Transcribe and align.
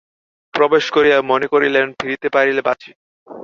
প্রবেশ 0.53 0.85
করিয়াই 0.89 1.23
মনে 1.23 1.47
করিলেন, 1.47 1.85
ফিরিতে 1.99 2.27
পারিলে 2.29 2.61
বাঁচি। 2.61 2.91